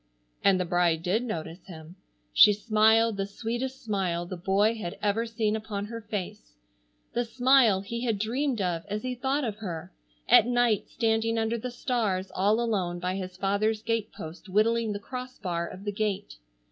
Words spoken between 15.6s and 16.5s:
of the gate.